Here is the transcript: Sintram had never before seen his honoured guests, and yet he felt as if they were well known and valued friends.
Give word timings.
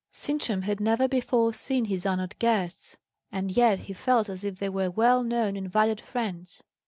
Sintram 0.11 0.63
had 0.63 0.79
never 0.79 1.07
before 1.07 1.53
seen 1.53 1.85
his 1.85 2.07
honoured 2.07 2.39
guests, 2.39 2.97
and 3.31 3.51
yet 3.55 3.81
he 3.81 3.93
felt 3.93 4.29
as 4.29 4.43
if 4.43 4.57
they 4.57 4.67
were 4.69 4.89
well 4.89 5.21
known 5.21 5.55
and 5.55 5.71
valued 5.71 6.01
friends. 6.01 6.63